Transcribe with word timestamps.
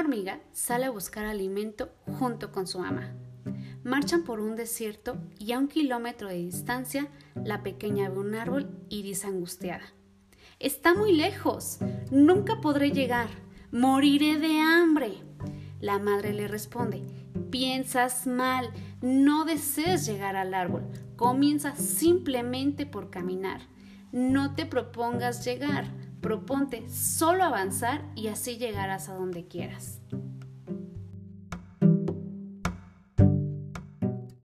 Hormiga 0.00 0.40
sale 0.54 0.86
a 0.86 0.90
buscar 0.90 1.26
alimento 1.26 1.90
junto 2.18 2.52
con 2.52 2.66
su 2.66 2.78
mamá. 2.78 3.12
Marchan 3.84 4.24
por 4.24 4.40
un 4.40 4.56
desierto 4.56 5.18
y 5.38 5.52
a 5.52 5.58
un 5.58 5.68
kilómetro 5.68 6.28
de 6.28 6.36
distancia 6.36 7.08
la 7.44 7.62
pequeña 7.62 8.08
ve 8.08 8.18
un 8.18 8.34
árbol 8.34 8.70
y 8.88 9.02
dice 9.02 9.26
angustiada. 9.26 9.84
Está 10.58 10.94
muy 10.94 11.12
lejos, 11.12 11.80
nunca 12.10 12.62
podré 12.62 12.92
llegar, 12.92 13.28
moriré 13.72 14.38
de 14.38 14.58
hambre. 14.58 15.18
La 15.80 15.98
madre 15.98 16.32
le 16.32 16.48
responde, 16.48 17.02
piensas 17.50 18.26
mal, 18.26 18.70
no 19.02 19.44
desees 19.44 20.06
llegar 20.06 20.34
al 20.34 20.54
árbol, 20.54 20.84
comienza 21.16 21.76
simplemente 21.76 22.86
por 22.86 23.10
caminar. 23.10 23.60
No 24.12 24.54
te 24.54 24.64
propongas 24.64 25.44
llegar, 25.44 25.92
proponte 26.20 26.88
solo 26.88 27.44
avanzar 27.44 28.04
y 28.14 28.28
así 28.28 28.58
llegarás 28.58 29.08
a 29.08 29.14
donde 29.14 29.46
quieras. 29.46 30.00